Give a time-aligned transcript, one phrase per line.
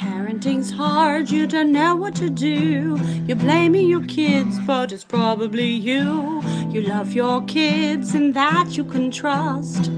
[0.00, 2.98] Parenting's hard, you don't know what to do.
[3.26, 6.40] You're blaming your kids, but it's probably you.
[6.70, 9.90] You love your kids, and that you can trust.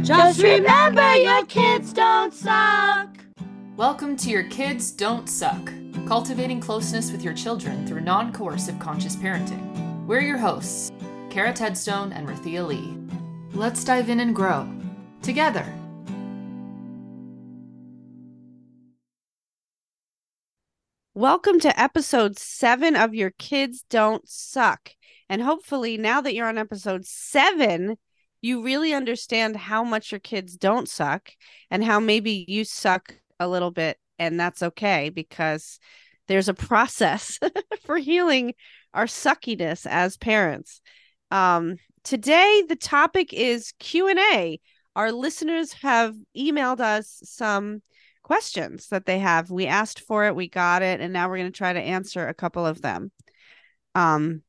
[0.00, 3.10] Just remember your kids don't suck.
[3.76, 5.70] Welcome to Your Kids Don't Suck,
[6.06, 10.06] cultivating closeness with your children through non coercive conscious parenting.
[10.06, 10.90] We're your hosts,
[11.28, 12.96] Cara Tedstone and Rythea Lee.
[13.52, 14.66] Let's dive in and grow
[15.20, 15.66] together.
[21.20, 24.92] Welcome to episode seven of Your Kids Don't Suck.
[25.28, 27.98] And hopefully, now that you're on episode seven,
[28.40, 31.28] you really understand how much your kids don't suck
[31.70, 33.98] and how maybe you suck a little bit.
[34.18, 35.78] And that's okay because
[36.26, 37.38] there's a process
[37.84, 38.54] for healing
[38.94, 40.80] our suckiness as parents.
[41.30, 44.58] Um, today, the topic is Q&A.
[44.96, 47.82] Our listeners have emailed us some
[48.30, 49.50] questions that they have.
[49.50, 52.28] We asked for it, we got it, and now we're going to try to answer
[52.28, 53.10] a couple of them.
[53.96, 54.42] Um,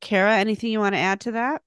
[0.00, 1.62] Cara, anything you want to add to that?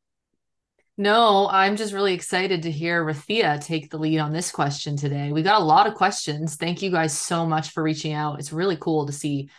[0.98, 5.34] No, I'm just really excited to hear Rythea take the lead on this question today.
[5.34, 6.56] We got a lot of questions.
[6.56, 8.40] Thank you guys so much for reaching out.
[8.40, 9.50] It's really cool to see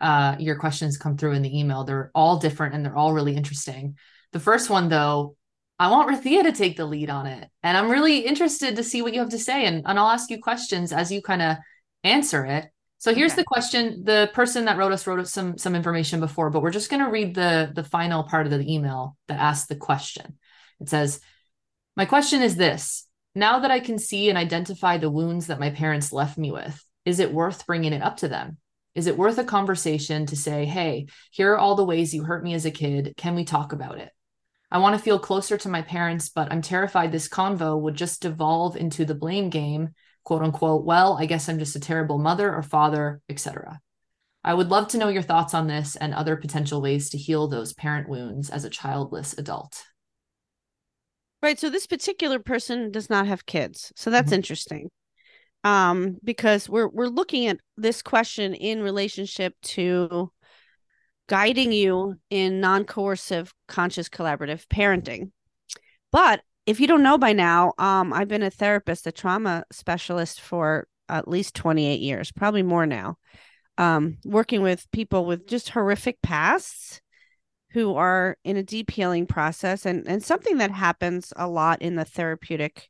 [0.00, 1.82] uh, your questions come through in the email.
[1.82, 3.96] They're all different and they're all really interesting.
[4.30, 5.34] The first one, though,
[5.80, 7.48] I want Rythea to take the lead on it.
[7.62, 9.64] And I'm really interested to see what you have to say.
[9.64, 11.56] And, and I'll ask you questions as you kind of
[12.04, 12.66] answer it.
[12.98, 13.40] So here's okay.
[13.40, 14.04] the question.
[14.04, 17.02] The person that wrote us wrote us some some information before, but we're just going
[17.02, 20.36] to read the the final part of the email that asks the question.
[20.80, 21.18] It says,
[21.96, 25.70] "My question is this: Now that I can see and identify the wounds that my
[25.70, 28.58] parents left me with, is it worth bringing it up to them?
[28.94, 32.44] Is it worth a conversation to say, "Hey, here are all the ways you hurt
[32.44, 33.14] me as a kid.
[33.16, 34.10] Can we talk about it?"
[34.70, 38.22] I want to feel closer to my parents, but I'm terrified this convo would just
[38.22, 39.90] devolve into the blame game,
[40.24, 40.84] quote unquote.
[40.84, 43.80] Well, I guess I'm just a terrible mother or father, etc.
[44.44, 47.48] I would love to know your thoughts on this and other potential ways to heal
[47.48, 49.84] those parent wounds as a childless adult.
[51.42, 51.58] Right.
[51.58, 53.92] So this particular person does not have kids.
[53.96, 54.34] So that's mm-hmm.
[54.34, 54.90] interesting.
[55.62, 60.32] Um, because we're we're looking at this question in relationship to
[61.30, 65.30] guiding you in non coercive, conscious, collaborative parenting.
[66.10, 70.40] But if you don't know by now, um, I've been a therapist, a trauma specialist
[70.40, 73.16] for at least 28 years, probably more now,
[73.78, 77.00] um, working with people with just horrific pasts
[77.70, 79.86] who are in a deep healing process.
[79.86, 82.88] And, and something that happens a lot in the therapeutic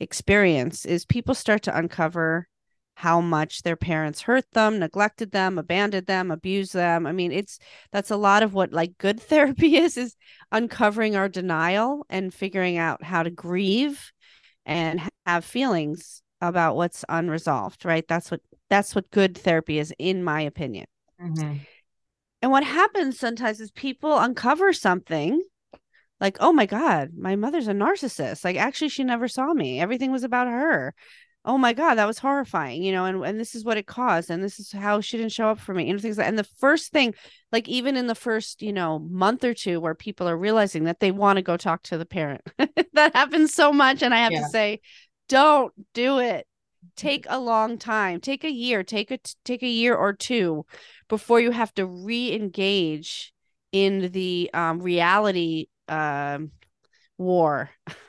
[0.00, 2.48] experience is people start to uncover
[2.94, 7.06] how much their parents hurt them, neglected them, abandoned them, abused them.
[7.06, 7.58] I mean, it's
[7.92, 10.16] that's a lot of what like good therapy is is
[10.52, 14.12] uncovering our denial and figuring out how to grieve
[14.64, 18.06] and have feelings about what's unresolved, right?
[18.08, 18.40] That's what
[18.70, 20.86] that's what good therapy is in my opinion.
[21.20, 21.58] Mm-hmm.
[22.42, 25.42] And what happens sometimes is people uncover something
[26.20, 28.44] like, oh my God, my mother's a narcissist.
[28.44, 29.80] Like, actually, she never saw me.
[29.80, 30.94] Everything was about her
[31.44, 34.30] oh my god that was horrifying you know and, and this is what it caused
[34.30, 36.44] and this is how she didn't show up for me and things like and the
[36.44, 37.14] first thing
[37.52, 41.00] like even in the first you know month or two where people are realizing that
[41.00, 42.40] they want to go talk to the parent
[42.94, 44.40] that happens so much and i have yeah.
[44.40, 44.80] to say
[45.28, 46.46] don't do it.
[46.96, 48.20] Take a long time.
[48.20, 50.66] Take a year take a take a year or two
[51.08, 53.32] before you have to re-engage
[53.72, 56.52] in the um, reality um,
[57.18, 57.70] war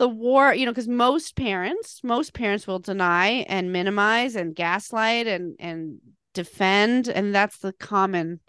[0.00, 5.26] the war, you know, because most parents, most parents will deny and minimize and gaslight
[5.26, 5.98] and and
[6.32, 8.40] defend, and that's the common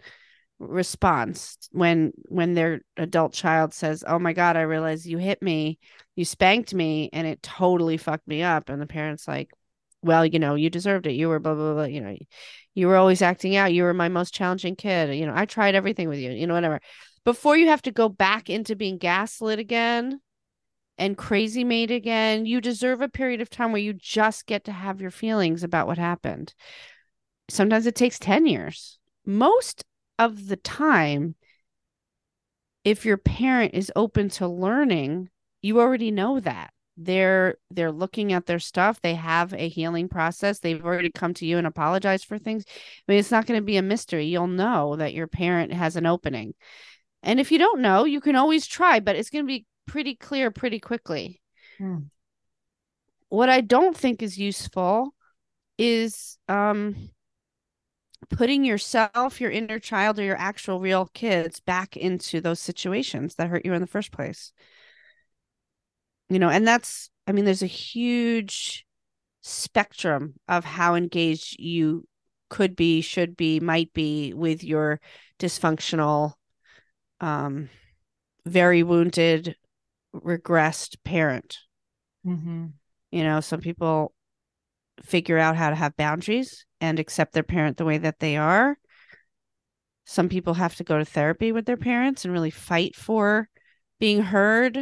[0.59, 5.77] response when when their adult child says, "Oh my God, I realize you hit me,
[6.15, 9.51] you spanked me, and it totally fucked me up," and the parents like,
[10.01, 11.13] "Well, you know, you deserved it.
[11.13, 11.83] You were blah blah blah.
[11.83, 12.15] You know,
[12.75, 13.73] you were always acting out.
[13.73, 15.13] You were my most challenging kid.
[15.17, 16.31] You know, I tried everything with you.
[16.31, 16.79] You know, whatever."
[17.25, 20.21] Before you have to go back into being gaslit again
[21.01, 22.45] and crazy made again.
[22.45, 25.87] You deserve a period of time where you just get to have your feelings about
[25.87, 26.53] what happened.
[27.49, 28.99] Sometimes it takes 10 years.
[29.25, 29.83] Most
[30.19, 31.35] of the time,
[32.83, 35.29] if your parent is open to learning,
[35.63, 36.71] you already know that.
[36.97, 39.01] They're they're looking at their stuff.
[39.01, 40.59] They have a healing process.
[40.59, 42.63] They've already come to you and apologized for things.
[42.67, 44.27] I mean, it's not going to be a mystery.
[44.27, 46.53] You'll know that your parent has an opening.
[47.23, 50.15] And if you don't know, you can always try, but it's going to be pretty
[50.15, 51.41] clear pretty quickly.
[51.77, 51.97] Hmm.
[53.27, 55.13] What I don't think is useful
[55.77, 57.09] is um
[58.29, 63.49] putting yourself, your inner child, or your actual real kids back into those situations that
[63.49, 64.53] hurt you in the first place.
[66.29, 68.85] You know, and that's, I mean, there's a huge
[69.41, 72.07] spectrum of how engaged you
[72.49, 75.01] could be, should be, might be with your
[75.37, 76.35] dysfunctional,
[77.19, 77.69] um,
[78.45, 79.57] very wounded,
[80.15, 81.59] regressed parent.
[82.25, 82.67] Mm-hmm.
[83.11, 84.13] You know, some people
[85.03, 88.77] figure out how to have boundaries and accept their parent the way that they are.
[90.05, 93.47] Some people have to go to therapy with their parents and really fight for
[93.99, 94.77] being heard.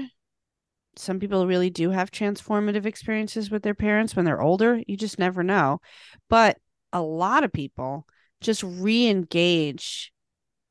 [0.95, 4.81] Some people really do have transformative experiences with their parents when they're older.
[4.87, 5.81] You just never know.
[6.29, 6.57] But
[6.91, 8.07] a lot of people
[8.41, 10.11] just re engage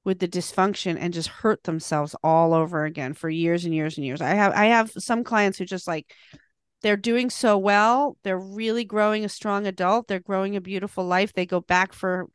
[0.05, 4.07] with the dysfunction and just hurt themselves all over again for years and years and
[4.07, 4.21] years.
[4.21, 6.13] I have I have some clients who just like
[6.83, 11.33] they're doing so well, they're really growing a strong adult, they're growing a beautiful life.
[11.33, 12.27] They go back for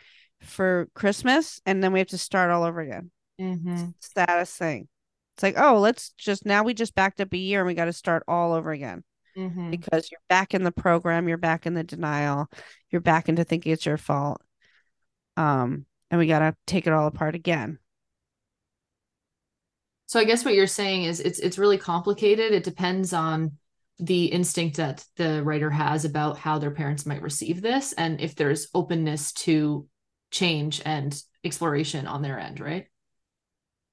[0.42, 3.12] for Christmas and then we have to start all over again.
[3.40, 3.88] Mm-hmm.
[4.00, 4.88] Status thing.
[5.36, 7.86] It's like, oh, let's just now we just backed up a year and we got
[7.86, 9.04] to start all over again
[9.36, 9.72] Mm-hmm.
[9.72, 12.52] because you're back in the program, you're back in the denial,
[12.92, 14.40] you're back into thinking it's your fault.
[15.38, 17.80] Um, and we got to take it all apart again.
[20.06, 22.52] So I guess what you're saying is it's it's really complicated.
[22.54, 23.54] It depends on
[24.00, 28.36] the instinct that the writer has about how their parents might receive this and if
[28.36, 29.88] there's openness to
[30.32, 32.88] change and exploration on their end, right?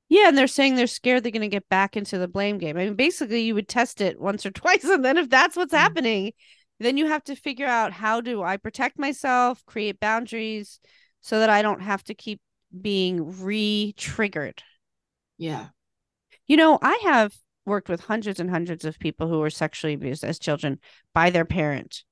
[0.09, 2.77] Yeah, and they're saying they're scared they're going to get back into the blame game.
[2.77, 5.73] I mean, basically, you would test it once or twice, and then if that's what's
[5.73, 5.79] Mhm.
[5.81, 6.33] happening,
[6.81, 10.81] then you have to figure out how do I protect myself, create boundaries,
[11.21, 12.41] so that I don't have to keep
[12.81, 14.63] being re-triggered.
[15.39, 15.69] Yeah.
[16.47, 17.35] You know, I have
[17.67, 20.79] worked with hundreds and hundreds of people who were sexually abused as children
[21.15, 22.05] by their parent.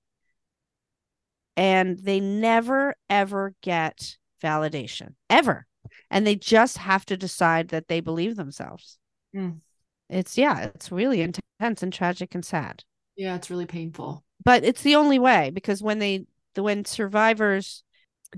[1.56, 5.66] And they never, ever get validation, ever.
[6.11, 8.99] And they just have to decide that they believe themselves.
[9.34, 9.61] Mm.
[10.08, 12.84] It's, yeah, it's really intense and tragic and sad.
[13.16, 14.25] Yeah, it's really painful.
[14.44, 17.82] But it's the only way because when they, when survivors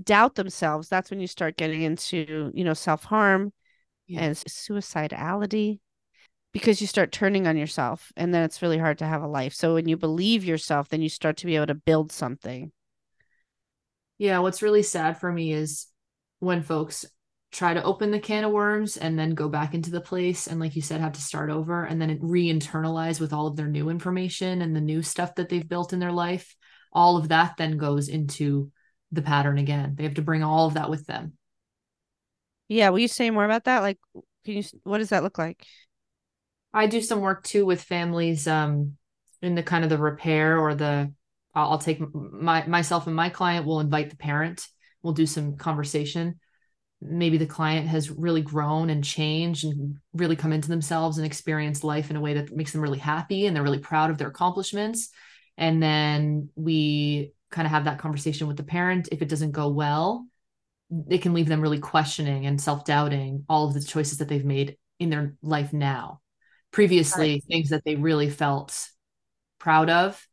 [0.03, 3.53] doubt themselves, that's when you start getting into, you know, self harm
[4.07, 4.21] Yeah.
[4.21, 5.79] and suicidality
[6.53, 9.53] because you start turning on yourself and then it's really hard to have a life.
[9.53, 12.71] So when you believe yourself, then you start to be able to build something.
[14.17, 15.87] Yeah, what's really sad for me is
[16.39, 17.05] when folks
[17.51, 20.59] try to open the can of worms and then go back into the place and
[20.59, 23.89] like you said have to start over and then re-internalize with all of their new
[23.89, 26.55] information and the new stuff that they've built in their life
[26.93, 28.71] all of that then goes into
[29.11, 29.95] the pattern again.
[29.95, 31.33] They have to bring all of that with them.
[32.67, 33.81] Yeah, will you say more about that?
[33.81, 33.99] Like
[34.45, 35.65] can you what does that look like?
[36.73, 38.95] i do some work too with families um
[39.41, 41.11] in the kind of the repair or the
[41.53, 44.67] i'll, I'll take my myself and my client will invite the parent.
[45.03, 46.39] We'll do some conversation.
[47.01, 51.83] Maybe the client has really grown and changed and really come into themselves and experienced
[51.83, 54.27] life in a way that makes them really happy and they're really proud of their
[54.27, 55.09] accomplishments.
[55.57, 59.09] And then we kind of have that conversation with the parent.
[59.11, 60.25] If it doesn't go well
[61.09, 64.77] it can leave them really questioning and self-doubting all of the choices that they've made
[64.99, 66.19] in their life now.
[66.71, 67.43] Previously Right.
[67.47, 68.89] things that they really felt
[69.59, 70.27] proud of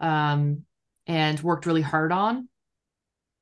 [0.00, 0.64] um,
[1.06, 2.48] and worked really hard on.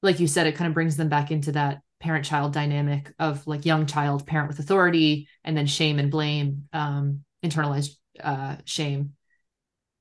[0.02, 3.46] Like you said it kind of brings them back into that parent child dynamic of
[3.46, 9.12] like young child parent with authority and then shame and blame um, internalized uh, shame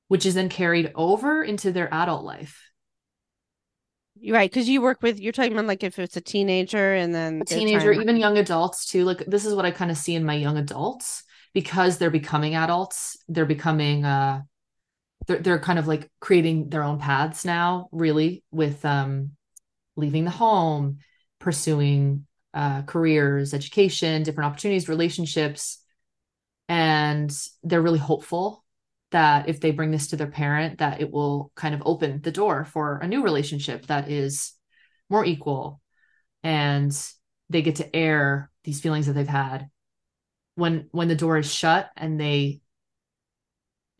[0.08, 2.69] which is then carried over into their adult life
[4.28, 7.40] right, because you work with you're talking about like if it's a teenager and then
[7.40, 10.14] a teenager trying- even young adults too like this is what i kind of see
[10.14, 11.22] in my young adults
[11.54, 14.42] because they're becoming adults they're becoming uh
[15.26, 19.30] they're, they're kind of like creating their own paths now really with um
[19.96, 20.98] leaving the home
[21.38, 25.78] pursuing uh careers education different opportunities relationships
[26.68, 28.59] and they're really hopeful
[29.10, 32.30] that if they bring this to their parent that it will kind of open the
[32.30, 34.52] door for a new relationship that is
[35.08, 35.80] more equal.
[36.42, 36.96] And
[37.48, 39.68] they get to air these feelings that they've had.
[40.54, 42.60] When when the door is shut and they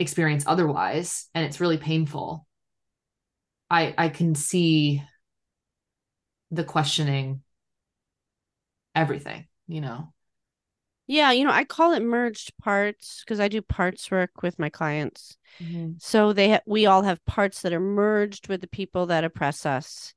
[0.00, 2.47] experience otherwise and it's really painful
[3.69, 5.02] i i can see
[6.50, 7.43] the questioning
[8.95, 10.12] everything you know
[11.11, 14.69] Yeah, you know, I call it merged parts because I do parts work with my
[14.69, 15.37] clients.
[15.99, 19.67] So they ha- we all have parts that are merged with the people that oppress
[19.67, 20.14] us.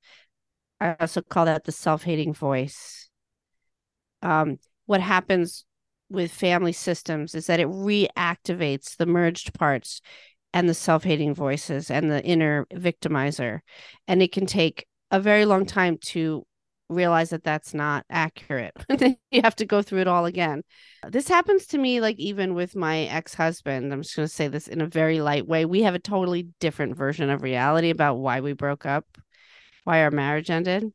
[0.80, 3.10] I also call that the self-hating voice.
[4.22, 5.66] Um, what happens
[6.12, 10.00] with family systems is that it reactivates the merged parts
[10.54, 13.62] and the self-hating voices and the inner victimizer.
[14.08, 16.46] And it can take a very long time to
[16.90, 18.74] realize that that's not accurate.
[19.32, 20.64] you have to go through it all again.
[21.08, 23.92] This happens to me, like even with my ex husband.
[23.92, 25.66] I'm just going to say this in a very light way.
[25.66, 29.06] We have a totally different version of reality about why we broke up,
[29.84, 30.92] why our marriage ended.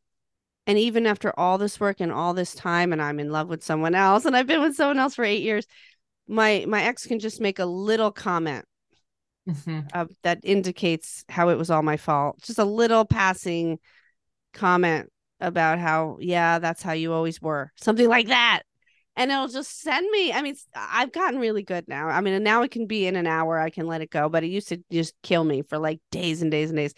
[0.67, 3.65] And even after all this work and all this time, and I'm in love with
[3.65, 5.67] someone else, and I've been with someone else for eight years,
[6.29, 8.67] my my ex can just make a little comment
[9.49, 9.81] mm-hmm.
[9.95, 12.43] uh, that indicates how it was all my fault.
[12.43, 13.79] Just a little passing
[14.53, 18.63] comment about how, yeah, that's how you always were, something like that.
[19.17, 20.33] And it'll just send me.
[20.33, 22.09] I mean, I've gotten really good now.
[22.09, 24.45] I mean, now it can be in an hour, I can let it go, but
[24.45, 26.95] it used to just kill me for like days and days and days.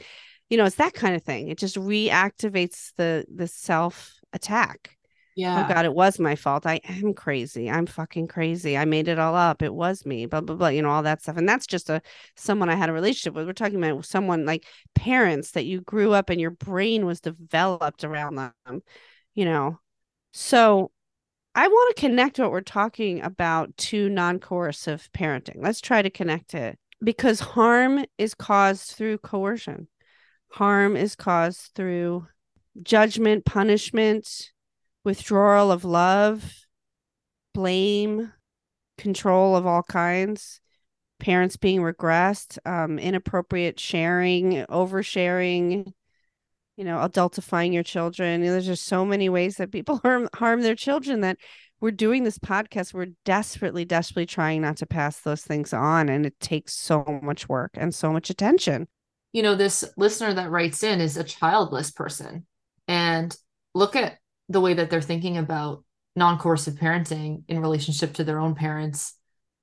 [0.51, 1.49] You know, it's that kind of thing.
[1.49, 4.97] It just reactivates the the self attack.
[5.31, 5.65] Oh, yeah.
[5.65, 6.67] Oh God, it was my fault.
[6.67, 7.71] I am crazy.
[7.71, 8.77] I'm fucking crazy.
[8.77, 9.63] I made it all up.
[9.63, 10.27] It was me.
[10.27, 10.69] Blah blah blah.
[10.69, 11.37] You know all that stuff.
[11.37, 12.03] And that's just a
[12.37, 13.47] someone I had a relationship with.
[13.47, 18.05] We're talking about someone like parents that you grew up and your brain was developed
[18.05, 18.83] around them.
[19.35, 19.79] You know,
[20.33, 20.91] so
[21.55, 25.57] I want to connect what we're talking about to non-coercive parenting.
[25.59, 29.89] Let's try to connect it because harm is caused through coercion.
[30.51, 32.27] Harm is caused through
[32.83, 34.51] judgment, punishment
[35.05, 36.67] withdrawal of love,
[37.55, 38.33] blame,
[38.99, 40.61] control of all kinds,
[41.19, 45.93] parents being regressed, um, inappropriate sharing, oversharing,
[46.77, 48.41] you know, adultifying your children.
[48.43, 51.37] there's just so many ways that people harm harm their children that
[51.81, 52.93] we're doing this podcast.
[52.93, 56.09] We're desperately, desperately trying not to pass those things on.
[56.09, 58.89] And it takes so much work and so much attention.
[59.33, 62.47] You know, this listener that writes in is a childless person.
[62.89, 63.35] And
[63.75, 64.19] look at
[64.51, 65.85] the way that they're thinking about
[66.17, 69.15] non-coercive parenting in relationship to their own parents.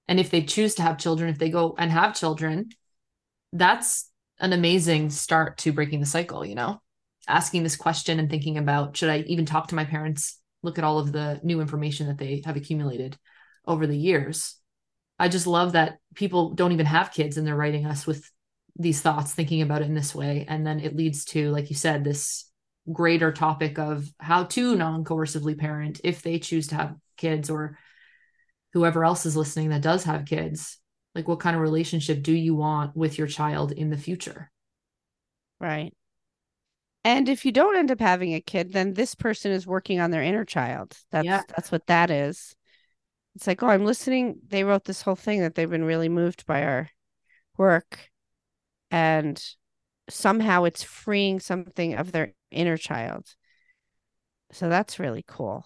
[0.08, 2.70] And if they choose to have children if they go and have children
[3.54, 6.82] that's an amazing start to breaking the cycle you know?
[7.28, 10.40] Asking this question and thinking about should i even talk to my parents?
[10.64, 13.18] Look at all of the new information that they have accumulated
[13.66, 14.56] over the years.
[15.20, 18.30] I just love that people don't even have kids and they're writing us with
[18.80, 20.46] these thoughts thinking about it in this way.
[20.48, 22.50] And then it leads to like you said this
[22.92, 27.78] greater topic of how to non-coercively parent if they choose to have kids or
[28.74, 30.80] whoever else is listening that does have kids
[31.16, 34.52] like what kind of relationship do you want with your child in the future?
[35.60, 35.92] Right.
[37.04, 40.12] And if you don't end up having a kid then this person is working on
[40.12, 40.96] their inner child.
[41.12, 41.42] That's yeah.
[41.48, 42.56] that's what that is.
[43.36, 44.40] It's like oh i'm listening.
[44.48, 46.90] They wrote this whole thing that they've been really moved by our
[47.58, 48.10] work
[48.92, 49.44] and
[50.10, 53.26] somehow it's freeing something of their inner child.
[54.52, 55.66] So that's really cool.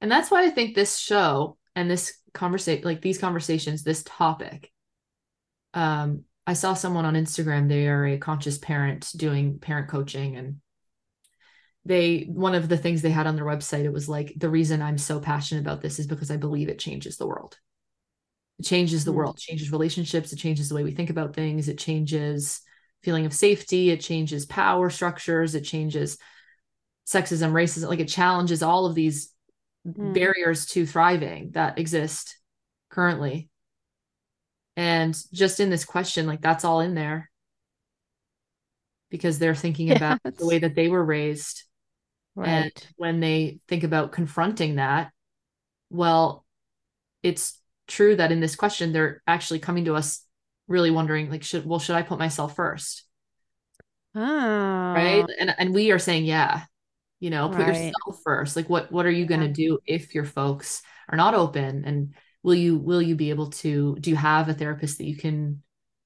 [0.00, 4.72] And that's why I think this show and this conversation, like these conversations, this topic,
[5.74, 10.60] um, I saw someone on Instagram, they are a conscious parent doing parent coaching and
[11.86, 14.82] they one of the things they had on their website it was like the reason
[14.82, 17.58] i'm so passionate about this is because i believe it changes the world
[18.58, 19.16] it changes the mm.
[19.16, 22.60] world changes relationships it changes the way we think about things it changes
[23.02, 26.18] feeling of safety it changes power structures it changes
[27.06, 29.32] sexism racism like it challenges all of these
[29.86, 30.14] mm.
[30.14, 32.38] barriers to thriving that exist
[32.90, 33.48] currently
[34.76, 37.30] and just in this question like that's all in there
[39.10, 41.62] because they're thinking yeah, about the way that they were raised
[42.34, 42.48] right.
[42.48, 45.10] and when they think about confronting that
[45.90, 46.44] well
[47.22, 50.25] it's true that in this question they're actually coming to us
[50.68, 53.04] really wondering like should well should i put myself first?
[54.14, 54.22] Oh.
[54.22, 56.64] right and and we are saying yeah
[57.20, 57.68] you know put right.
[57.68, 58.56] yourself first.
[58.56, 59.68] Like what what are you going to yeah.
[59.68, 61.84] do if your folks are not open?
[61.84, 65.16] And will you will you be able to do you have a therapist that you
[65.16, 65.62] can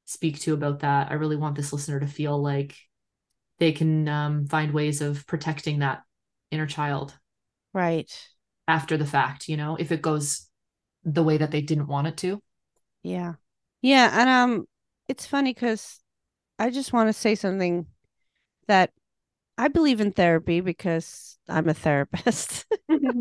[0.06, 1.10] speak to about that?
[1.10, 2.76] I really want this listener to feel like
[3.58, 6.02] they can um, find ways of protecting that
[6.50, 7.16] inner child.
[7.72, 8.10] Right.
[8.68, 10.46] After the fact you know if it goes
[11.02, 12.40] the way that they didn't want it to.
[13.02, 13.34] Yeah
[13.82, 14.66] yeah, and um
[15.08, 16.00] it's funny cuz
[16.58, 17.86] I just want to say something
[18.68, 18.92] that
[19.58, 22.66] I believe in therapy because I'm a therapist.
[22.90, 23.20] Mm-hmm.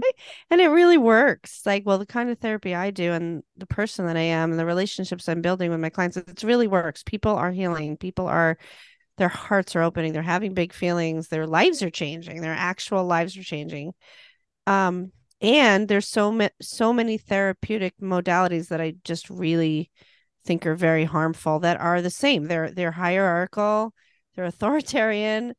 [0.50, 1.62] and it really works.
[1.66, 4.60] Like, well, the kind of therapy I do and the person that I am and
[4.60, 7.04] the relationships I'm building with my clients, it really works.
[7.04, 7.96] People are healing.
[7.96, 8.58] People are
[9.18, 10.14] their hearts are opening.
[10.14, 11.28] They're having big feelings.
[11.28, 12.42] Their lives are changing.
[12.42, 13.94] Their actual lives are changing.
[14.66, 15.12] Um,
[15.42, 19.92] and there's so ma- so many therapeutic modalities that I just really
[20.46, 22.46] think are very harmful that are the same.
[22.46, 23.94] They're they're hierarchical,
[24.36, 25.54] they're authoritarian,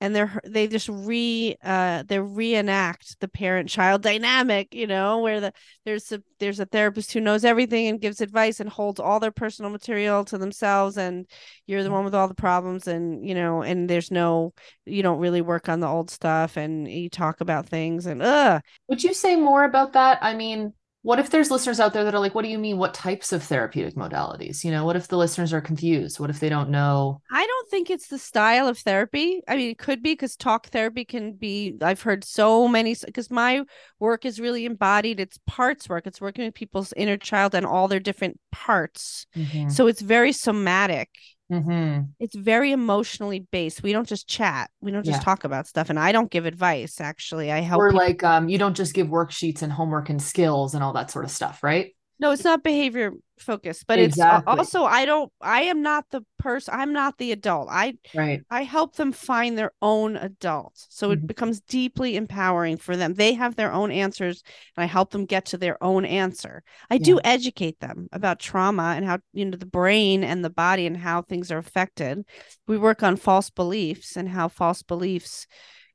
[0.00, 5.40] and they're they just re uh they reenact the parent child dynamic you know where
[5.40, 5.52] the
[5.84, 9.30] there's a there's a therapist who knows everything and gives advice and holds all their
[9.30, 11.26] personal material to themselves and
[11.66, 14.52] you're the one with all the problems and you know and there's no
[14.86, 18.58] you don't really work on the old stuff and you talk about things and uh
[18.88, 20.18] would you say more about that?
[20.20, 20.72] I mean
[21.02, 23.32] what if there's listeners out there that are like what do you mean what types
[23.32, 24.62] of therapeutic modalities?
[24.64, 26.20] You know what if the listeners are confused?
[26.20, 27.22] What if they don't know?
[27.30, 29.40] I don't think it's the style of therapy.
[29.48, 33.30] I mean it could be because talk therapy can be i've heard so many because
[33.30, 33.64] my
[33.98, 35.20] work is really embodied.
[35.20, 36.06] It's parts work.
[36.06, 39.26] It's working with people's inner child and all their different parts.
[39.36, 39.70] Mm-hmm.
[39.70, 41.08] so it's very somatic
[41.50, 42.02] Mm-hmm.
[42.20, 43.82] It's very emotionally based.
[43.82, 44.70] We don't just chat.
[44.80, 45.24] We don't just yeah.
[45.24, 45.90] talk about stuff.
[45.90, 47.00] And I don't give advice.
[47.00, 47.80] Actually, I help.
[47.80, 50.92] Or people- like, um, you don't just give worksheets and homework and skills and all
[50.92, 51.94] that sort of stuff, right?
[52.20, 54.52] No, it's not behavior focused, but exactly.
[54.52, 57.68] it's also I don't I am not the person I'm not the adult.
[57.70, 58.42] I right.
[58.50, 60.72] I help them find their own adult.
[60.74, 61.14] So mm-hmm.
[61.14, 63.14] it becomes deeply empowering for them.
[63.14, 64.42] They have their own answers
[64.76, 66.62] and I help them get to their own answer.
[66.90, 67.04] I yeah.
[67.04, 70.96] do educate them about trauma and how you know the brain and the body and
[70.96, 72.24] how things are affected.
[72.68, 75.46] We work on false beliefs and how false beliefs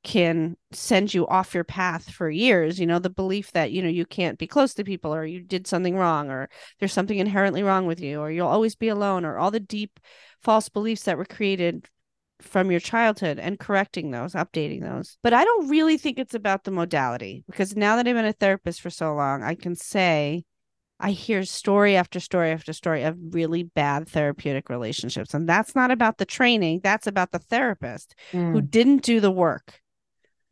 [0.06, 3.90] can send you off your path for years you know the belief that you know
[3.90, 6.48] you can't be close to people or you did something wrong or
[6.80, 10.00] there's something inherently wrong with you or you'll always be alone or all the deep
[10.44, 11.90] false beliefs that were created
[12.40, 16.66] from your childhood and correcting those updating those but i don't really think it's about
[16.66, 20.44] the modality because now that i've been a therapist for so long i can say
[20.98, 25.34] I hear story after story after story of really bad therapeutic relationships.
[25.34, 28.54] And that's not about the training, that's about the therapist mm.
[28.54, 29.82] who didn't do the work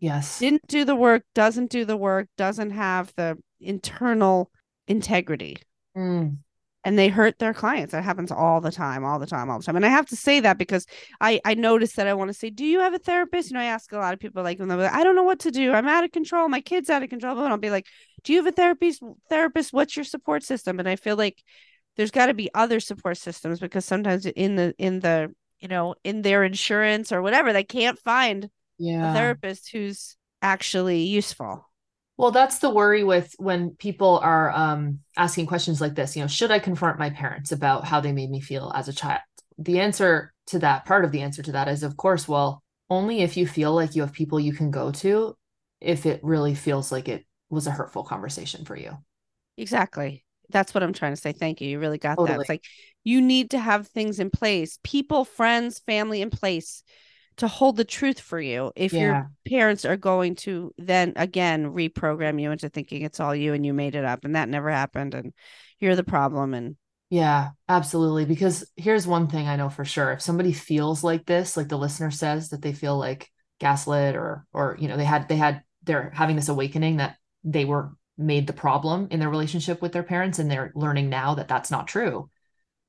[0.03, 0.39] Yes.
[0.39, 4.51] Didn't do the work, doesn't do the work, doesn't have the internal
[4.85, 5.55] integrity.
[5.95, 6.39] Mm.
[6.83, 7.93] And they hurt their clients.
[7.93, 9.77] That happens all the time, all the time, all the time.
[9.77, 10.85] And I have to say that because
[11.21, 13.61] I I noticed that I want to say, "Do you have a therapist?" You know,
[13.61, 15.71] I ask a lot of people like, like "I don't know what to do.
[15.71, 16.49] I'm out of control.
[16.49, 17.85] My kid's out of control." And I'll be like,
[18.25, 19.01] "Do you have a therapist?
[19.29, 19.71] Therapist?
[19.71, 21.41] What's your support system?" And I feel like
[21.95, 25.95] there's got to be other support systems because sometimes in the in the you know
[26.03, 29.11] in their insurance or whatever they can't find yeah.
[29.11, 31.67] a therapist who's actually useful.
[32.17, 36.15] Well, that's the worry with when people are um, asking questions like this.
[36.15, 38.93] You know, should I confront my parents about how they made me feel as a
[38.93, 39.21] child?
[39.57, 43.21] The answer to that, part of the answer to that is, of course, well, only
[43.21, 45.35] if you feel like you have people you can go to
[45.81, 48.97] if it really feels like it was a hurtful conversation for you.
[49.57, 50.23] Exactly.
[50.49, 51.31] That's what I'm trying to say.
[51.31, 51.69] Thank you.
[51.69, 52.29] You really got totally.
[52.29, 52.41] that.
[52.41, 52.63] It's like
[53.03, 56.83] you need to have things in place, people, friends, family in place
[57.37, 58.71] to hold the truth for you.
[58.75, 58.99] If yeah.
[58.99, 63.65] your parents are going to then again reprogram you into thinking it's all you and
[63.65, 65.33] you made it up and that never happened and
[65.79, 66.75] you're the problem and
[67.09, 70.13] yeah absolutely because here's one thing i know for sure.
[70.13, 74.45] If somebody feels like this like the listener says that they feel like gaslit or
[74.53, 78.47] or you know they had they had they're having this awakening that they were made
[78.47, 81.87] the problem in their relationship with their parents and they're learning now that that's not
[81.87, 82.29] true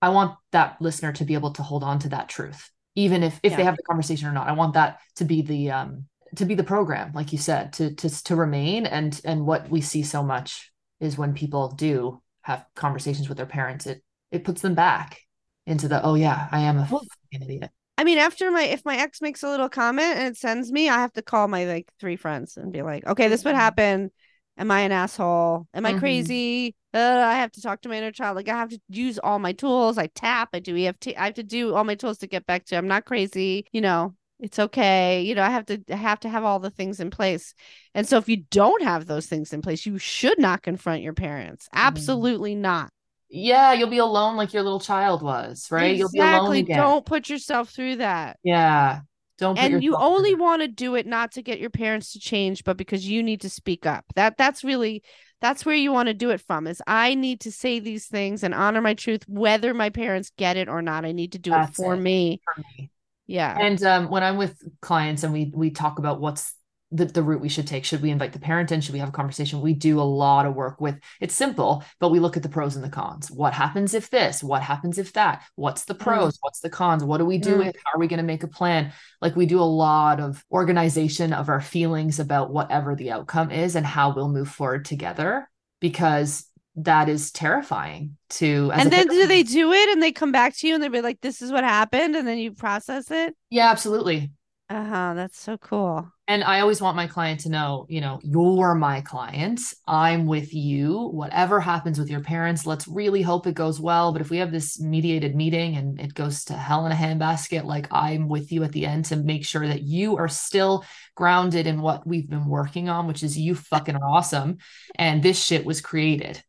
[0.03, 3.39] i want that listener to be able to hold on to that truth even if
[3.43, 3.57] if yeah.
[3.57, 6.05] they have the conversation or not i want that to be the um
[6.37, 9.81] to be the program like you said to to to remain and and what we
[9.81, 14.61] see so much is when people do have conversations with their parents it it puts
[14.63, 15.21] them back
[15.67, 18.97] into the oh yeah i am a well, idiot i mean after my if my
[18.97, 21.91] ex makes a little comment and it sends me i have to call my like
[22.01, 24.11] three friends and be like okay this would happen.
[24.59, 26.01] am i an asshole am i mm-hmm.
[26.01, 28.37] crazy I have to talk to my inner child.
[28.37, 29.99] Like I have to use all my tools.
[29.99, 30.51] I tap.
[30.53, 31.09] I do EFT.
[31.17, 32.77] I have to do all my tools to get back to.
[32.77, 33.67] I'm not crazy.
[33.73, 35.23] You know, it's okay.
[35.23, 37.55] You know, I have to I have to have all the things in place.
[37.95, 41.15] And so if you don't have those things in place, you should not confront your
[41.15, 41.67] parents.
[41.67, 41.87] Mm-hmm.
[41.87, 42.91] Absolutely not.
[43.31, 45.97] Yeah, you'll be alone like your little child was, right?
[45.97, 45.99] Exactly.
[45.99, 46.79] You'll be alone again.
[46.79, 48.39] Don't put yourself through that.
[48.45, 49.01] Yeah.
[49.39, 52.63] Don't and you only want to do it not to get your parents to change,
[52.63, 54.05] but because you need to speak up.
[54.15, 55.03] That that's really
[55.45, 58.43] that's where you want to do it from is i need to say these things
[58.43, 61.05] and honor my truth whether my parents get it or not.
[61.05, 61.99] I need to do that's it for, it.
[61.99, 62.41] me.
[62.45, 62.91] for me.
[63.27, 63.57] Yeah.
[63.59, 66.55] And um, when i'm with clients and we we talk about what's
[66.95, 67.85] the, the route we should take.
[67.85, 68.81] Should we invite the parent in?
[68.81, 69.61] Should we have a conversation?
[69.61, 72.77] We do a lot of work with it's simple but we look at the pros
[72.77, 73.31] and the cons.
[73.31, 74.43] What happens if this?
[74.43, 75.43] What happens if that?
[75.57, 75.99] What's the mm.
[75.99, 76.39] pros?
[76.41, 77.03] What's the cons?
[77.03, 77.65] What do we do mm.
[77.65, 78.93] how are we going to make a plan?
[79.21, 83.75] Like we do a lot of organization of our feelings about whatever the outcome is
[83.75, 89.45] and how we'll move forward together because that is terrifying to and then do they
[89.45, 91.63] do it and they come back to you and they'll be like this is what
[91.63, 93.35] happened and then you process it?
[93.51, 94.31] Yeah absolutely.
[94.71, 98.75] Uh-huh that's so cool And I always want my client to know, you know, you're
[98.75, 99.61] my client.
[99.87, 101.09] I'm with you.
[101.09, 104.11] Whatever happens with your parents, let's really hope it goes well.
[104.11, 107.65] But if we have this mediated meeting and it goes to hell in a handbasket,
[107.65, 111.67] like I'm with you at the end to make sure that you are still grounded
[111.67, 114.57] in what we've been working on, which is you fucking are awesome.
[114.95, 116.43] And this shit was created.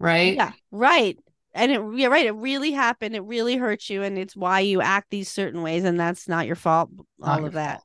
[0.00, 0.34] Right.
[0.34, 0.52] Yeah.
[0.72, 1.16] Right.
[1.54, 2.26] And it yeah, right.
[2.26, 3.14] It really happened.
[3.14, 4.02] It really hurt you.
[4.02, 5.84] And it's why you act these certain ways.
[5.84, 6.90] And that's not your fault.
[7.20, 7.74] Not All your of that.
[7.74, 7.84] fault.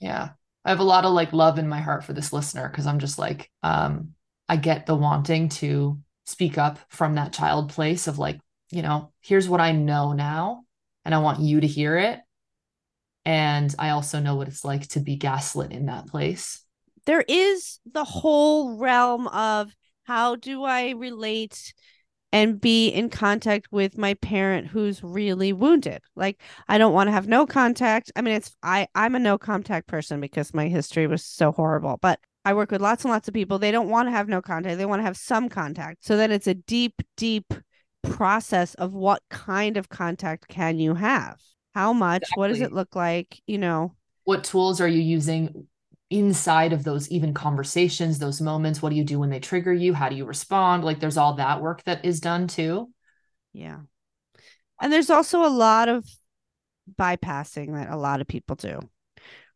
[0.00, 0.28] Yeah.
[0.66, 2.98] I have a lot of like love in my heart for this listener because I'm
[2.98, 4.14] just like, um,
[4.48, 8.40] I get the wanting to speak up from that child place of like,
[8.72, 10.64] you know, here's what I know now,
[11.04, 12.18] and I want you to hear it.
[13.24, 16.62] And I also know what it's like to be gaslit in that place.
[17.06, 21.72] there is the whole realm of how do I relate
[22.36, 26.02] and be in contact with my parent who's really wounded.
[26.16, 28.12] Like I don't want to have no contact.
[28.14, 31.98] I mean it's I I'm a no contact person because my history was so horrible,
[32.02, 33.58] but I work with lots and lots of people.
[33.58, 34.76] They don't want to have no contact.
[34.76, 36.04] They want to have some contact.
[36.04, 37.54] So then it's a deep deep
[38.02, 41.40] process of what kind of contact can you have?
[41.74, 42.28] How much?
[42.34, 43.40] What does it look like?
[43.46, 43.94] You know,
[44.24, 45.68] What tools are you using
[46.10, 48.80] inside of those even conversations, those moments?
[48.80, 49.92] What do you do when they trigger you?
[49.94, 50.84] How do you respond?
[50.84, 52.90] Like there's all that work that is done too.
[53.52, 53.80] Yeah.
[54.80, 56.04] And there's also a lot of
[56.98, 58.78] bypassing that a lot of people do,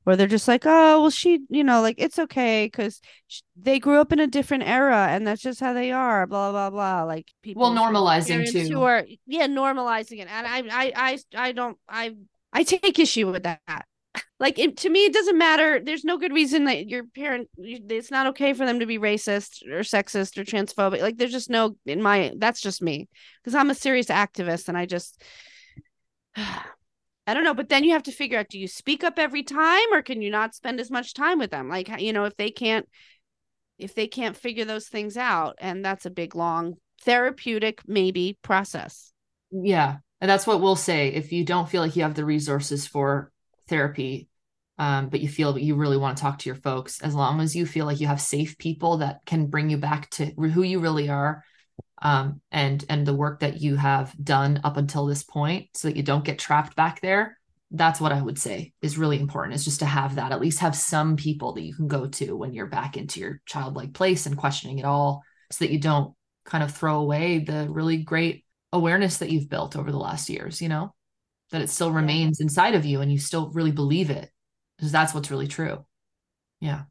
[0.04, 3.00] where they're just like, oh, well, she, you know, like it's okay because
[3.54, 6.70] they grew up in a different era and that's just how they are, blah, blah,
[6.70, 7.04] blah.
[7.04, 8.66] Like people, Well, normalizing too.
[8.72, 10.28] who are, yeah, normalizing it.
[10.28, 12.16] And I, I, I, I don't, I,
[12.52, 13.86] I take issue with that.
[14.40, 15.80] Like it, to me, it doesn't matter.
[15.84, 19.62] There's no good reason that your parent it's not okay for them to be racist
[19.66, 21.02] or sexist or transphobic.
[21.02, 22.32] Like there's just no in my.
[22.36, 23.08] That's just me
[23.42, 25.22] because I'm a serious activist and I just.
[27.26, 29.42] I don't know, but then you have to figure out: do you speak up every
[29.42, 31.68] time, or can you not spend as much time with them?
[31.68, 32.88] Like you know, if they can't,
[33.78, 39.12] if they can't figure those things out, and that's a big, long, therapeutic maybe process.
[39.50, 39.98] Yeah.
[40.20, 41.08] And that's what we'll say.
[41.08, 43.30] If you don't feel like you have the resources for
[43.70, 44.28] therapy,
[44.76, 47.40] um, but you feel that you really want to talk to your folks, as long
[47.40, 50.62] as you feel like you have safe people that can bring you back to who
[50.62, 51.42] you really are,
[52.02, 55.96] um, and and the work that you have done up until this point, so that
[55.96, 57.38] you don't get trapped back there.
[57.70, 59.54] That's what I would say is really important.
[59.54, 62.36] Is just to have that, at least have some people that you can go to
[62.36, 66.14] when you're back into your childlike place and questioning it all, so that you don't
[66.44, 70.60] kind of throw away the really great awareness that you've built over the last years,
[70.60, 70.94] you know,
[71.50, 74.30] that it still remains inside of you and you still really believe it
[74.76, 75.84] because that's what's really true.
[76.60, 76.84] Yeah.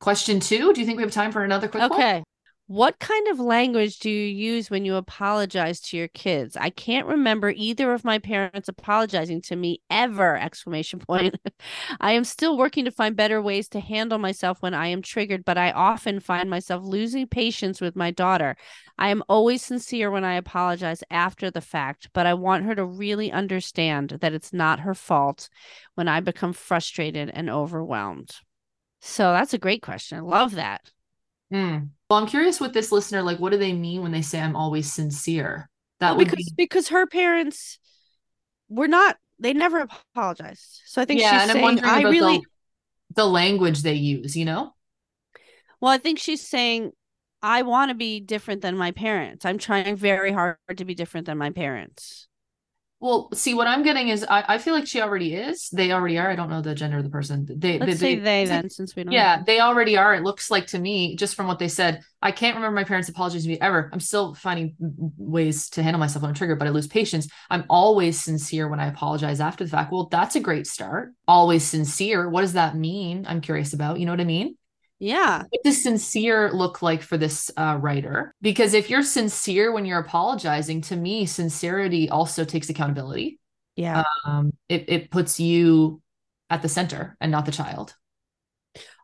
[0.00, 2.24] Question two Do you think we have time for another quick one?
[2.68, 6.56] What kind of language do you use when you apologize to your kids?
[6.56, 11.36] I can't remember either of my parents apologizing to me ever exclamation point.
[12.00, 15.44] I am still working to find better ways to handle myself when I am triggered,
[15.44, 18.56] but I often find myself losing patience with my daughter.
[18.96, 22.86] I am always sincere when I apologize after the fact, but I want her to
[22.86, 25.50] really understand that it's not her fault
[25.94, 28.30] when I become frustrated and overwhelmed.
[29.00, 30.18] So that's a great question.
[30.18, 30.90] I love that.
[31.50, 31.78] Hmm.
[32.12, 34.54] Well, I'm curious with this listener, like, what do they mean when they say I'm
[34.54, 35.70] always sincere?
[35.98, 37.78] That Well, because be, because her parents
[38.68, 40.82] were not they never apologized.
[40.84, 41.30] So I think yeah.
[41.30, 44.74] she's And I'm saying wondering I about really the, the language they use, you know?
[45.80, 46.92] well, I think she's saying
[47.42, 49.46] I want to be different than my parents.
[49.46, 52.28] I'm trying very hard to be different than my parents.
[53.02, 55.68] Well, see, what I'm getting is I, I feel like she already is.
[55.70, 56.30] They already are.
[56.30, 57.44] I don't know the gender of the person.
[57.50, 59.12] They, Let's they, say they then, since we don't.
[59.12, 60.14] Yeah, they already are.
[60.14, 63.08] It looks like to me, just from what they said, I can't remember my parents'
[63.08, 63.90] apologies to me ever.
[63.92, 67.26] I'm still finding ways to handle myself when I'm triggered, but I lose patience.
[67.50, 69.90] I'm always sincere when I apologize after the fact.
[69.90, 71.12] Well, that's a great start.
[71.26, 72.28] Always sincere.
[72.28, 73.26] What does that mean?
[73.28, 73.98] I'm curious about.
[73.98, 74.56] You know what I mean?
[75.02, 75.42] Yeah.
[75.50, 78.32] What does sincere look like for this uh, writer?
[78.40, 83.40] Because if you're sincere when you're apologizing, to me, sincerity also takes accountability.
[83.74, 84.04] Yeah.
[84.24, 86.00] Um, it it puts you
[86.50, 87.96] at the center and not the child.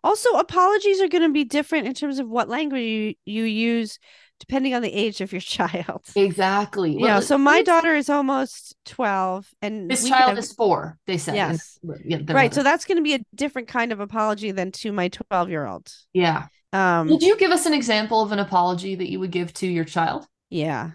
[0.05, 3.99] also, apologies are going to be different in terms of what language you, you use
[4.41, 6.03] depending on the age of your child.
[6.15, 6.93] Exactly.
[6.93, 7.01] Yeah.
[7.03, 11.35] Well, So my daughter is almost 12 and This child have- is four, they said.
[11.35, 11.79] Yes.
[12.05, 12.53] Yeah, right.
[12.55, 15.67] So that's going to be a different kind of apology than to my 12 year
[15.67, 15.93] old.
[16.13, 16.47] yeah.
[16.75, 19.67] Um, Would you give us an example of an apology that you would give to
[19.67, 20.27] your child?
[20.51, 20.91] Yeah.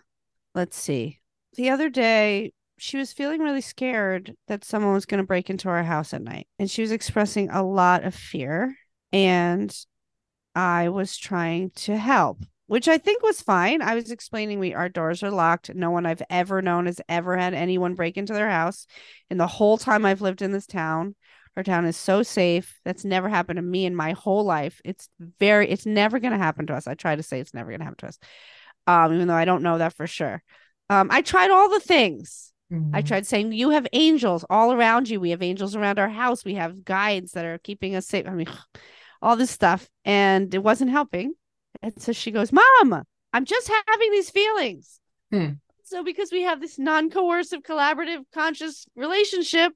[0.54, 1.20] Let's see.
[1.56, 5.70] The other day, she was feeling really scared that someone was going to break into
[5.70, 6.46] our house at night.
[6.60, 8.76] And she was expressing a lot of fear.
[9.12, 9.76] And
[10.54, 12.40] I was trying to help.
[12.68, 13.82] Which I think was fine.
[13.82, 15.74] I was explaining we our doors are locked.
[15.74, 18.88] No one I've ever known has ever had anyone break into their house
[19.30, 21.16] in the whole time I've lived in this town.
[21.56, 22.80] Our town is so safe.
[22.84, 24.82] That's never happened to me in my whole life.
[24.84, 25.08] It's
[25.40, 26.88] very it's never going to happen to us.
[26.88, 28.18] I try to say it's never going to happen to us.
[28.88, 30.42] Um even though I don't know that for sure.
[30.90, 32.52] Um I tried all the things.
[32.72, 33.08] I Mhm.
[33.08, 35.20] tried saying you have angels all around you.
[35.20, 36.44] We have angels around our house.
[36.44, 38.26] We have guides that are keeping us safe.
[38.28, 38.48] I mean,
[39.22, 41.34] all this stuff, and it wasn't helping.
[41.82, 45.00] And so she goes, "Mom, I'm just having these feelings."
[45.32, 45.50] Hmm.
[45.84, 49.74] So because we have this non-coercive, collaborative, conscious relationship,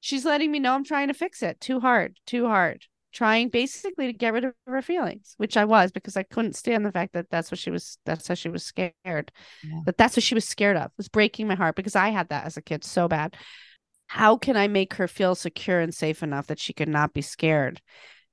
[0.00, 1.60] she's letting me know I'm trying to fix it.
[1.60, 2.84] Too hard, too hard.
[3.12, 6.84] Trying basically to get rid of her feelings, which I was because I couldn't stand
[6.84, 7.96] the fact that that's what she was.
[8.04, 9.80] That's how she was scared Yeah.
[9.86, 10.86] that that's what she was scared of.
[10.86, 13.34] It was breaking my heart because I had that as a kid so bad.
[14.08, 17.22] How can I make her feel secure and safe enough that she could not be
[17.22, 17.80] scared?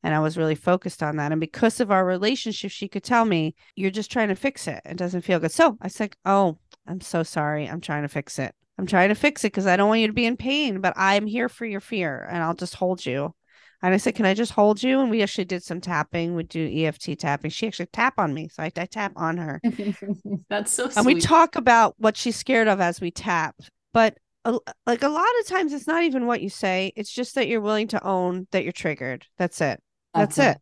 [0.04, 1.32] And I was really focused on that.
[1.32, 4.82] And because of our relationship, she could tell me, You're just trying to fix it.
[4.86, 5.52] It doesn't feel good.
[5.52, 7.68] So I said, Oh, I'm so sorry.
[7.68, 8.54] I'm trying to fix it.
[8.78, 10.94] I'm trying to fix it because I don't want you to be in pain, but
[10.98, 13.34] I'm here for your fear and I'll just hold you.
[13.82, 15.00] And I said, Can I just hold you?
[15.00, 16.36] And we actually did some tapping.
[16.36, 17.52] We do EFT tapping.
[17.52, 18.50] She actually tap on me.
[18.50, 19.62] So I, I tap on her
[20.50, 20.98] That's so sweet.
[20.98, 23.56] and we talk about what she's scared of as we tap
[23.94, 27.36] but a, like a lot of times it's not even what you say it's just
[27.36, 29.82] that you're willing to own that you're triggered that's it
[30.14, 30.58] that's, it.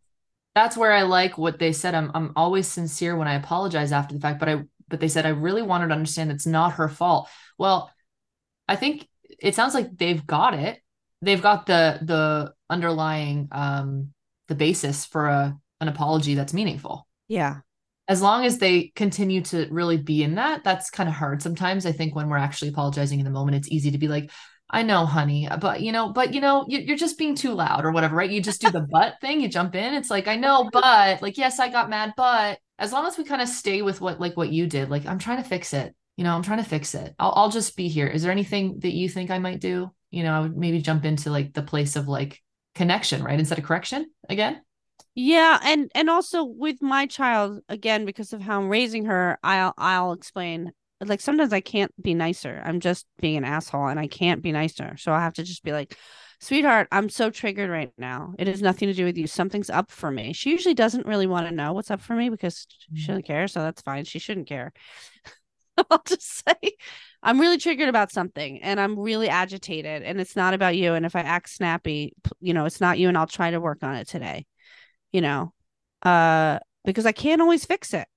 [0.56, 1.96] That's where I like what they said.
[1.96, 5.26] I'm I'm always sincere when I apologize after the fact, but I but they said
[5.26, 7.30] I really wanted to understand it's not her fault.
[7.58, 7.92] Well,
[8.68, 9.08] I think
[9.40, 10.82] it sounds like they've got it.
[11.22, 14.14] They've got the the underlying um
[14.48, 17.08] the basis for a an apology that's meaningful.
[17.28, 17.62] yeah
[18.08, 21.86] As long as they continue to really be in that, that's kind of hard sometimes.
[21.86, 24.32] I think when we're actually apologizing in the moment, it's easy to be like,
[24.74, 27.54] I know, honey, uh, but you know, but you know, you, you're just being too
[27.54, 28.30] loud or whatever, right?
[28.30, 29.94] You just do the but thing, you jump in.
[29.94, 33.26] It's like, I know, but like, yes, I got mad, but as long as we
[33.26, 35.94] kind of stay with what, like, what you did, like, I'm trying to fix it.
[36.18, 37.14] You know, I'm trying to fix it.
[37.20, 38.08] I'll, I'll just be here.
[38.08, 39.92] Is there anything that you think I might do?
[40.10, 42.42] You know, I would maybe jump into like the place of like
[42.76, 43.40] connection, right?
[43.40, 44.62] Instead of correction again.
[45.16, 49.74] yeah and and also with my child again because of how i'm raising her i'll
[49.78, 50.72] i'll explain
[51.06, 52.62] like sometimes i can't be nicer.
[52.64, 54.96] I'm just being an asshole and i can't be nicer.
[54.98, 55.98] So i have to just be like
[56.40, 58.34] sweetheart i'm so triggered right now.
[58.40, 59.28] It has nothing to do with you.
[59.28, 60.34] Something's up for me.
[60.34, 63.48] She usually doesn't really want to know what's up for me because she doesn't care
[63.48, 64.06] so that's fine.
[64.06, 64.74] She shouldn't care.
[65.90, 66.74] I'll just say
[67.24, 70.94] i'm really triggered about something and i'm really agitated and it's not about you.
[70.94, 73.84] And if i act snappy you know it's not you and i'll try to work
[73.84, 74.46] on it today.
[75.12, 75.54] You know?
[76.04, 78.08] Uh because i can't always fix it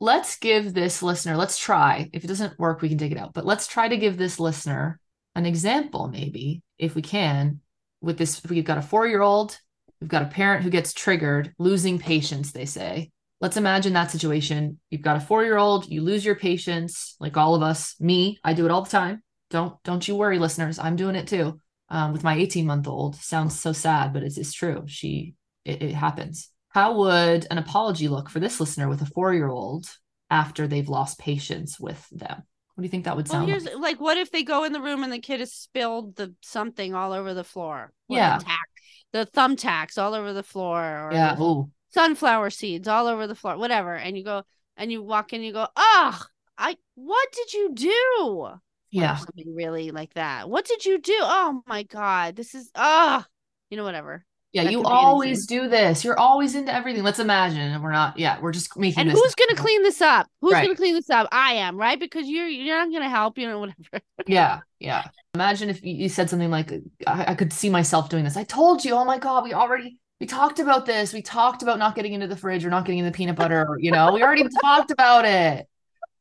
[0.00, 2.10] let's give this listener, let's try.
[2.12, 4.38] If it doesn't work, we can take it out, but let's try to give this
[4.38, 5.00] listener
[5.34, 7.60] an example, maybe, if we can,
[8.00, 8.42] with this.
[8.48, 9.58] We've got a four year old,
[10.00, 13.10] we've got a parent who gets triggered, losing patience, they say.
[13.40, 14.80] Let's imagine that situation.
[14.90, 18.38] You've got a four year old, you lose your patience, like all of us, me,
[18.42, 19.22] I do it all the time.
[19.50, 20.78] Don't don't you worry, listeners.
[20.78, 21.60] I'm doing it too.
[21.88, 23.14] Um, with my 18 month old.
[23.14, 24.84] Sounds so sad, but it's, it's true.
[24.86, 26.50] She it, it happens.
[26.76, 29.86] How would an apology look for this listener with a four year old
[30.28, 32.42] after they've lost patience with them?
[32.74, 33.78] What do you think that would well sound here's like?
[33.78, 36.94] like what if they go in the room and the kid has spilled the something
[36.94, 38.36] all over the floor Yeah.
[38.36, 38.68] the tack
[39.14, 41.34] the thumbtacks all over the floor or Yeah.
[41.38, 44.42] Oh, sunflower seeds all over the floor whatever and you go
[44.76, 46.22] and you walk in and you go oh
[46.58, 48.60] i what did you do Or
[48.90, 49.16] yeah.
[49.16, 53.24] something really like that what did you do oh my god this is ah
[53.70, 54.64] you know whatever Yeah.
[54.64, 56.02] That You always do this.
[56.02, 57.02] You're always into everything.
[57.02, 57.60] Let's imagine.
[57.60, 59.18] And we're not, yeah, we're just making and this.
[59.20, 60.64] who's gonna clean this up who's Right.
[60.64, 63.58] gonna clean this up i am right because you're you're not gonna help you know
[63.60, 64.60] whatever Yeah.
[64.80, 65.04] Yeah.
[65.34, 66.72] Imagine if you said something like,
[67.06, 68.38] I, I could see myself doing this.
[68.38, 71.12] I told you, oh my God, we already, we talked about this.
[71.12, 73.66] We talked about not getting into the fridge or not getting into the peanut butter.
[73.68, 75.68] Or, you know, we already talked about it.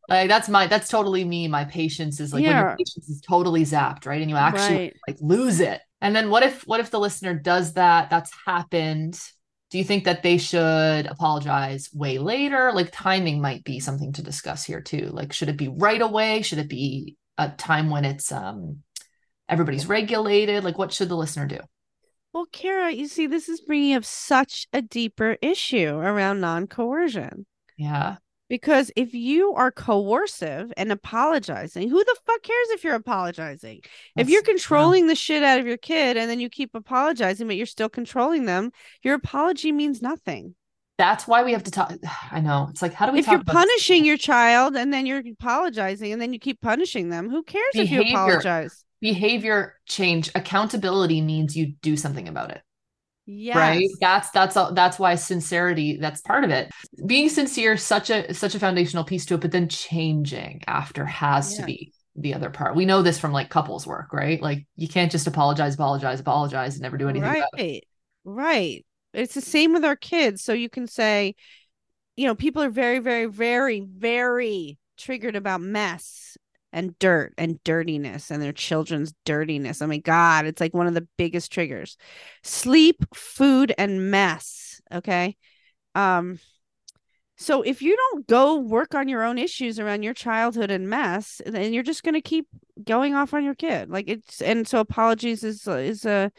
[0.09, 1.47] Like that's my, that's totally me.
[1.47, 2.75] My patience is like when your Yeah.
[2.75, 4.21] patience is totally zapped, right?
[4.21, 4.95] And you actually Right.
[5.07, 5.79] like lose it.
[6.01, 8.09] And then what if, what if the listener does that?
[8.09, 9.19] That's happened.
[9.71, 12.71] Do you think that they should apologize way later?
[12.73, 15.09] Like timing might be something to discuss here too.
[15.11, 16.43] Like, should it be right away?
[16.43, 18.83] Should it be a time when it's um
[19.49, 20.63] everybody's regulated?
[20.63, 21.59] Like, what should the listener do?
[22.31, 27.45] Well, Cara, you see, this is bringing up such a deeper issue around non coercion.
[27.77, 28.17] Yeah.
[28.47, 33.81] Because if you are coercive and apologizing, who the fuck cares if you're apologizing?
[34.15, 37.47] if you're That's- controlling the shit out of your kid and then you keep apologizing,
[37.47, 40.55] but you're still controlling them, your apology means nothing.
[40.97, 41.91] That's why we have to talk.
[42.31, 42.67] I know.
[42.69, 43.53] It's like, how do we If you're about this?
[43.53, 47.63] punishing your child and then you're apologizing and then you keep punishing them, who cares
[47.73, 48.83] if you apologize?
[49.01, 50.31] behavior change?
[50.35, 52.61] Accountability means you do something about it.
[53.27, 53.57] Yes.
[53.57, 56.71] right that's that's all that's why sincerity that's part of it.
[57.05, 61.57] Being sincere such a such a foundational piece to it but then changing after has
[61.57, 62.75] to be the other part.
[62.75, 64.41] We know this from like couples work right?
[64.41, 67.85] Like you can't just apologize apologize apologize and never do anything right about it.
[68.23, 68.85] Right.
[69.13, 70.43] It's the same with our kids.
[70.43, 71.35] So you can say
[72.15, 76.37] you know people are very very very very triggered about mess
[76.75, 79.81] and dirt and dirtiness and their children's dirtiness.
[79.81, 81.97] Oh my god it's like one of the biggest triggers.
[82.43, 85.37] Sleep food and mess okay?
[85.95, 86.37] Um
[87.37, 91.41] so if you don't go work on your own issues around your childhood and mess
[91.45, 92.47] then you're just going to keep
[92.83, 93.89] going off on your kid.
[93.89, 96.29] Like it's and so apologies is is a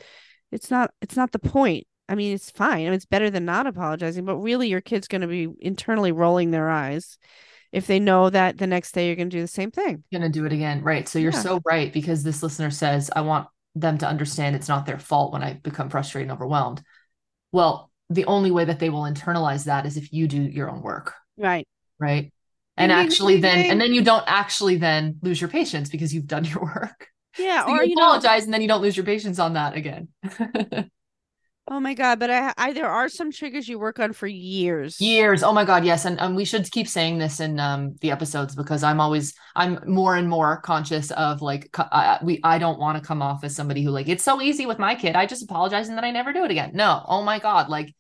[0.53, 1.87] it's not it's not the point.
[2.11, 2.83] I mean it's fine.
[2.83, 6.13] I mean, it's better than not apologizing but really your kid's going to be internally
[6.13, 7.17] rolling their eyes
[7.77, 10.03] if they know that the next day you're going to do the same thing.
[10.13, 10.83] Gonna do it again.
[10.83, 11.07] Right.
[11.07, 11.41] So you're Yeah.
[11.41, 15.33] so right because this listener says i want them to understand it's not their fault
[15.35, 16.83] when i become frustrated and overwhelmed.
[17.53, 20.81] Well the only way that they will internalize that is if you do your own
[20.81, 21.13] work.
[21.37, 21.67] Right.
[21.99, 22.33] Right?
[22.79, 23.71] And Ding, actually ding, then ding.
[23.73, 27.09] and then you don't actually then lose your patience because you've done your work.
[27.39, 29.53] Yeah So or you you know apologize and then you don't lose your patience on
[29.55, 30.09] that again
[31.69, 35.01] oh my god but I, I there are some triggers you work on for years.
[35.01, 35.43] Years.
[35.43, 38.55] Oh my god yes and, and we should keep saying this in um the episodes
[38.55, 42.99] because i'm always i'm more and more conscious of like I, we i don't want
[42.99, 45.43] to come off as somebody who like it's so easy with my kid i just
[45.43, 46.73] apologize and then i never do it again.
[46.75, 47.95] No oh my god like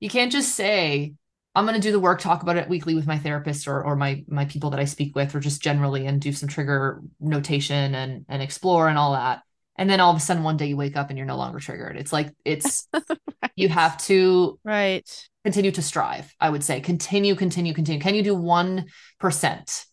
[0.00, 1.14] you can't just say
[1.54, 3.96] i'm going to do the work talk about it weekly with my therapist or or
[3.96, 7.94] my my people that i speak with or just generally and do some trigger notation
[7.94, 9.42] and and explore and all that
[9.76, 11.58] and then all of a sudden one day you wake up and you're no longer
[11.58, 12.88] triggered it's like it's
[13.56, 18.22] you have to right continue to strive i would say continue continue continue can you
[18.22, 19.86] do 1%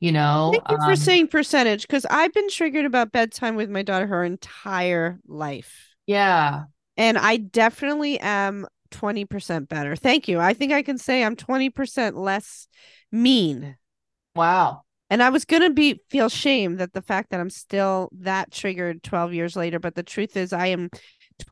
[0.00, 3.70] you know Thank you for Um, saying percentage because I've been triggered about bedtime with
[3.70, 5.94] my daughter her entire life.
[6.06, 6.64] yeah
[6.96, 9.96] And I definitely am 20% better.
[9.96, 10.40] Thank you.
[10.40, 12.68] I think I can say I'm 20% less
[13.10, 13.76] mean.
[14.34, 18.08] wow And I was going to be feel shame that the fact that I'm still
[18.12, 20.88] that triggered 12 years later, but the truth is I am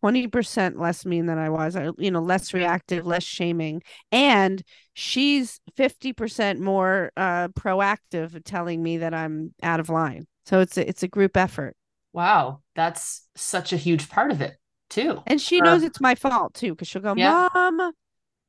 [0.03, 1.77] 20% less mean than I was.
[1.77, 3.83] I, you know, less reactive, less shaming.
[4.11, 4.63] And
[4.95, 10.27] she's 50% more uh proactive telling me that I'm out of line.
[10.47, 11.77] So it's a, it's a group effort.
[12.15, 14.57] wow that's such a huge part of it
[14.89, 17.49] too And she knows it's my fault too cuz she'll go, Yeah.
[17.55, 17.93] "Mom,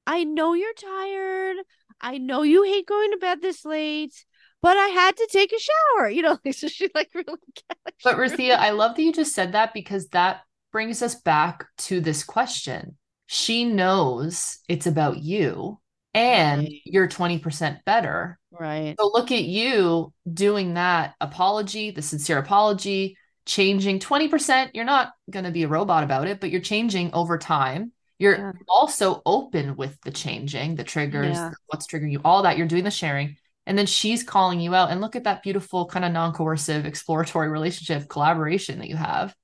[0.07, 1.57] I know you're tired.
[1.99, 4.25] I know you hate going to bed this late."
[4.61, 6.37] But I had to take a shower, you know.
[6.53, 7.29] So she like really.
[7.29, 7.63] like,
[8.03, 11.99] but Rythea, i love that you just said that because that brings us back to
[11.99, 12.97] this question
[13.27, 15.79] she knows it's about you
[16.13, 16.81] and Right.
[16.83, 23.99] you're 20% better right, So look at you doing that apology, the sincere apology, changing
[23.99, 24.75] 20%.
[24.75, 27.91] You're not going to be a robot about it, but you're changing over time.
[28.19, 28.51] You're Yeah.
[28.69, 31.51] also open with the changing, the triggers, Yeah.
[31.67, 32.57] what's triggering you, all that.
[32.57, 33.37] You're doing the sharing.
[33.67, 34.91] And then she's calling you out.
[34.91, 39.35] And look at that beautiful kind of non coercive exploratory relationship collaboration that you have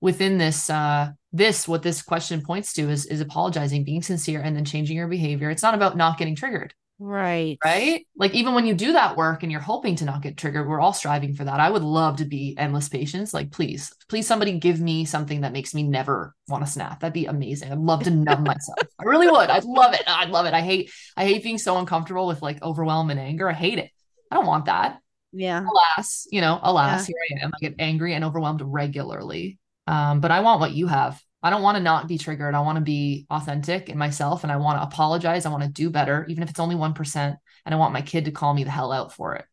[0.00, 4.56] within this uh this what this question points to is is apologizing being sincere and
[4.56, 8.06] then changing your behavior it's not about not getting triggered right, right?
[8.16, 10.80] Like even when you do that work and you're hoping to not get triggered, we're
[10.80, 11.60] all striving for that.
[11.60, 13.32] I would love to be endless patience.
[13.32, 17.00] Like please, please somebody give me something that makes me never want to snap.
[17.00, 17.72] That'd be amazing.
[17.72, 18.78] I'd love to numb myself.
[19.00, 19.50] I really would.
[19.50, 20.02] I'd love it.
[20.06, 20.54] I'd love it.
[20.54, 23.48] I hate I hate being so uncomfortable with like overwhelm and anger.
[23.48, 23.90] I hate it.
[24.30, 25.00] I don't want that.
[25.32, 27.52] Yeah, Alas, you know, alas, here I am.
[27.54, 29.58] I get angry and overwhelmed regularly.
[29.86, 31.22] Um, but I want what you have.
[31.42, 32.54] I don't want to not be triggered.
[32.54, 35.46] I want to be authentic in myself and I want to apologize.
[35.46, 37.36] I want to do better, even if it's only 1%.
[37.64, 39.44] And I want my kid to call me the hell out for it.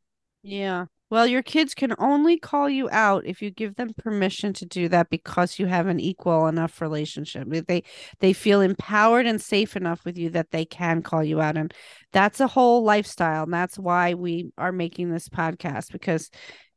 [0.43, 0.85] yeah.
[1.11, 4.89] Well, your kids can only call you out if you give them permission to do
[4.89, 7.47] that because you have an equal enough relationship.
[7.67, 7.83] They
[8.19, 11.73] they feel empowered and safe enough with you that they can call you out, and
[12.11, 13.43] that's a whole lifestyle.
[13.43, 16.31] And that's why we are making this podcast because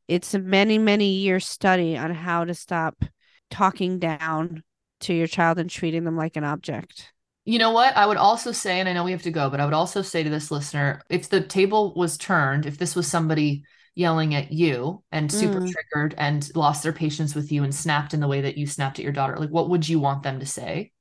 [0.07, 3.03] it's a many many year study on how to stop
[3.49, 4.63] talking down
[5.01, 7.13] to your child and treating them like an object.
[7.45, 7.95] You know what?
[7.97, 10.01] I would also say, and I know we have to go, but I would also
[10.01, 13.63] say to this listener if the table was turned, if this was somebody
[13.95, 15.71] yelling at you and super Mm.
[15.73, 18.99] triggered and lost their patience with you and snapped in the way that you snapped
[18.99, 20.91] at your daughter, like what would you want them to say?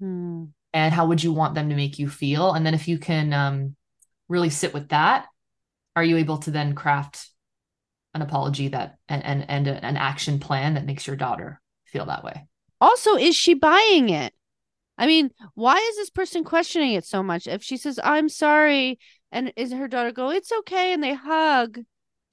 [0.00, 0.54] Hmm.
[0.72, 3.32] and how would you want them to make you feel and then if you can
[3.32, 3.76] um,
[4.28, 5.26] really sit with that
[5.96, 7.28] are you able to then craft
[8.14, 12.24] an apology that and and, and an action plan that makes your daughter feel that
[12.24, 12.46] way
[12.84, 14.34] Also, is she buying it?
[14.98, 17.46] I mean, why is this person questioning it so much?
[17.46, 18.98] If she says, I'm sorry,
[19.32, 21.78] and is her daughter go, it's okay, and they hug,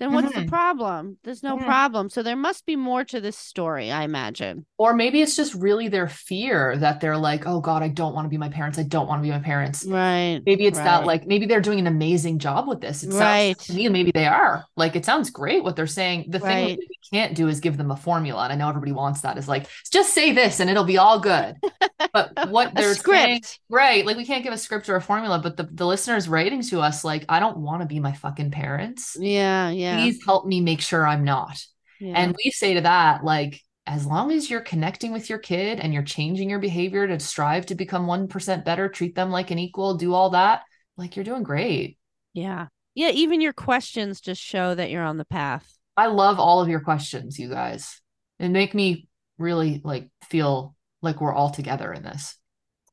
[0.01, 0.47] then what's the Mhm.
[0.49, 1.17] problem?
[1.23, 1.65] There's no Mhm.
[1.65, 2.09] problem.
[2.09, 4.65] So there must be more to this story, I imagine.
[4.79, 8.25] Or maybe it's just really their fear that they're like, oh God, I don't want
[8.25, 8.79] to be my parents.
[8.79, 9.85] I don't want to be my parents.
[9.85, 10.41] Right.
[10.45, 13.03] Maybe it's that like maybe they're doing an amazing job with this.
[13.03, 13.59] It sounds Right.
[13.59, 14.65] to me maybe they are.
[14.75, 16.25] Like it sounds great what they're saying.
[16.29, 16.77] The thing Right.
[16.79, 18.43] that we can't do is give them a formula.
[18.45, 19.37] And I know everybody wants that.
[19.37, 21.55] Is like just say this and it'll be all good.
[22.13, 23.59] But what they're saying, script.
[23.69, 24.05] right?
[24.05, 25.39] Like we can't give a script or a formula.
[25.39, 28.49] But the the listeners writing to us like, I don't want to be my fucking
[28.51, 29.15] parents.
[29.19, 29.90] Yeah, yeah.
[29.97, 31.57] Please help me make sure I'm not.
[31.99, 32.13] yeah.
[32.15, 35.93] And we say to that, like, as long as you're connecting with your kid and
[35.93, 39.95] you're changing your behavior to strive to become 1% better, treat them like an equal,
[39.95, 40.61] do all that,
[40.97, 41.97] like, you're doing great.
[42.33, 42.67] yeah.
[42.93, 45.77] Yeah, even your questions just show that you're on the path.
[45.95, 48.01] I love all of your questions, you guys.
[48.37, 52.37] It make me really like feel like we're all together in this.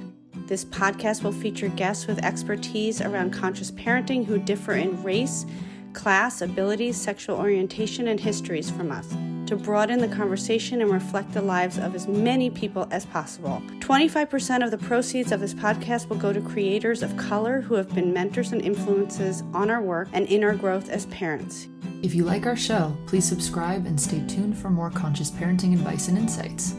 [0.47, 5.45] This podcast will feature guests with expertise around conscious parenting who differ in race,
[5.91, 9.13] class, abilities, sexual orientation, and histories from us
[9.47, 13.61] to broaden the conversation and reflect the lives of as many people as possible.
[13.79, 17.93] 25% of the proceeds of this podcast will go to creators of color who have
[17.93, 21.67] been mentors and influences on our work and in our growth as parents.
[22.01, 26.07] If you like our show, please subscribe and stay tuned for more conscious parenting advice
[26.07, 26.75] and insights.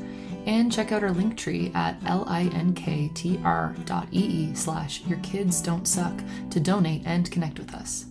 [0.46, 3.34] And check out our link tree at linktr.ee
[4.54, 6.14] slash your kids don't suck
[6.50, 8.06] to donate and connect with us.